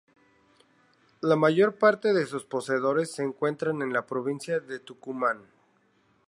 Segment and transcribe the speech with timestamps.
[1.21, 5.43] La mayor parte de sus poseedores se encuentran en la Provincia de Tucumán.